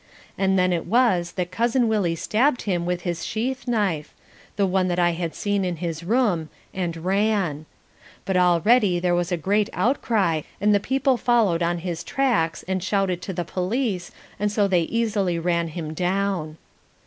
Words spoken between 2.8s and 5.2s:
with his sheath knife, the one that I